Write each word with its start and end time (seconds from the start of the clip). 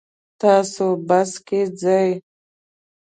تاسو 0.41 0.85
بس 1.07 1.31
کې 1.47 1.61
ځئ؟ 1.81 2.07